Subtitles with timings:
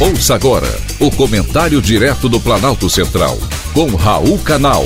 [0.00, 0.68] Ouça agora
[1.00, 3.36] o comentário direto do Planalto Central,
[3.74, 4.84] com Raul Canal.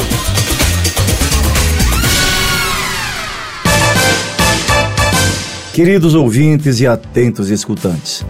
[5.75, 8.25] Queridos ouvintes e atentos escutantes,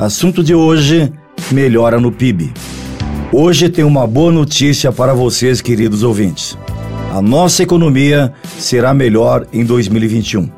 [0.00, 1.12] assunto de hoje:
[1.50, 2.52] melhora no PIB.
[3.32, 6.56] Hoje tem uma boa notícia para vocês, queridos ouvintes.
[7.12, 10.48] A nossa economia será melhor em 2021.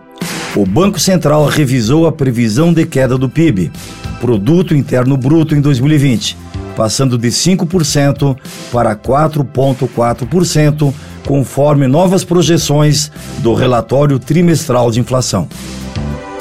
[0.55, 3.73] O Banco Central revisou a previsão de queda do PIB
[4.21, 6.37] Produto Interno Bruto em 2020,
[6.77, 8.37] passando de 5%
[8.71, 10.93] para 4,4%,
[11.27, 15.49] conforme novas projeções do relatório trimestral de inflação.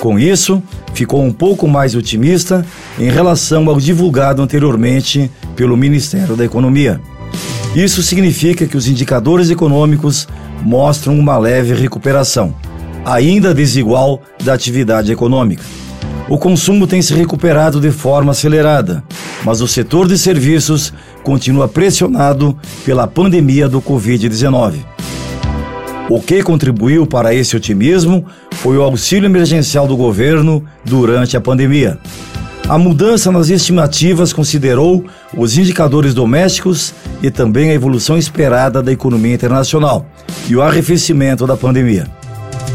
[0.01, 0.61] Com isso,
[0.93, 2.65] ficou um pouco mais otimista
[2.97, 6.99] em relação ao divulgado anteriormente pelo Ministério da Economia.
[7.75, 10.27] Isso significa que os indicadores econômicos
[10.61, 12.53] mostram uma leve recuperação,
[13.05, 15.63] ainda desigual, da atividade econômica.
[16.29, 19.03] O consumo tem se recuperado de forma acelerada,
[19.43, 24.75] mas o setor de serviços continua pressionado pela pandemia do Covid-19.
[26.07, 31.97] O que contribuiu para esse otimismo foi o auxílio emergencial do governo durante a pandemia.
[32.67, 35.03] A mudança nas estimativas considerou
[35.35, 40.05] os indicadores domésticos e também a evolução esperada da economia internacional
[40.47, 42.18] e o arrefecimento da pandemia.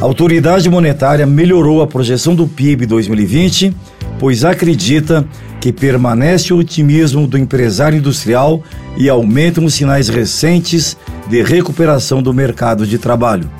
[0.04, 3.74] A autoridade monetária melhorou a projeção do PIB 2020,
[4.18, 5.26] pois acredita
[5.58, 8.62] que permanece o otimismo do empresário industrial
[8.98, 10.94] e aumentam os sinais recentes
[11.26, 13.50] de recuperação do mercado de trabalho.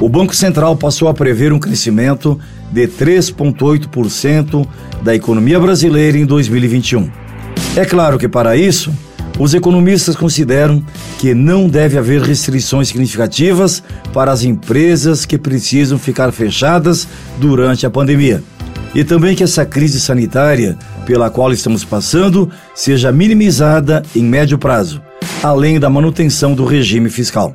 [0.00, 2.40] O Banco Central passou a prever um crescimento
[2.72, 4.66] de 3,8%
[5.02, 7.10] da economia brasileira em 2021.
[7.76, 8.90] É claro que, para isso,
[9.38, 10.82] os economistas consideram
[11.18, 17.06] que não deve haver restrições significativas para as empresas que precisam ficar fechadas
[17.38, 18.42] durante a pandemia.
[18.94, 25.02] E também que essa crise sanitária pela qual estamos passando seja minimizada em médio prazo,
[25.42, 27.54] além da manutenção do regime fiscal.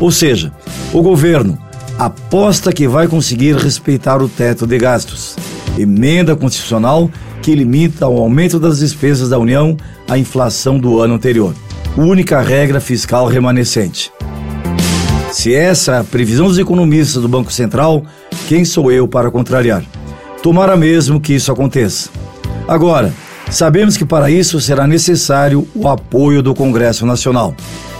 [0.00, 0.52] Ou seja,
[0.92, 1.58] o governo
[1.98, 5.36] aposta que vai conseguir respeitar o teto de gastos.
[5.78, 7.08] Emenda constitucional
[7.40, 9.76] que limita o aumento das despesas da União
[10.08, 11.54] à inflação do ano anterior.
[11.96, 14.12] Única regra fiscal remanescente.
[15.30, 18.02] Se essa é a previsão dos economistas do Banco Central,
[18.48, 19.84] quem sou eu para contrariar?
[20.42, 22.10] Tomara mesmo que isso aconteça.
[22.66, 23.12] Agora,
[23.48, 27.54] sabemos que para isso será necessário o apoio do Congresso Nacional.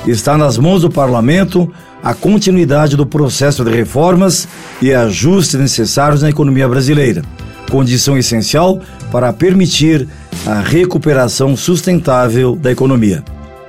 [0.05, 1.71] Está nas mãos do Parlamento
[2.03, 4.49] a continuidade do processo de reformas
[4.83, 7.23] e ajustes necessários na economia brasileira
[7.69, 8.81] condição essencial
[9.11, 10.09] para permitir
[10.47, 13.23] a recuperação sustentável da economia.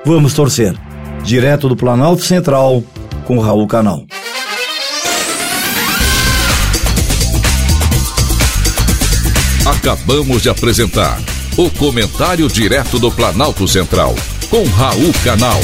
[0.06, 0.76] Vamos torcer.
[1.24, 2.84] Direto do Planalto Central,
[3.26, 4.06] com Raul Canal.
[9.66, 11.20] Acabamos de apresentar
[11.58, 14.16] o Comentário Direto do Planalto Central,
[14.50, 15.60] com Raul Canal.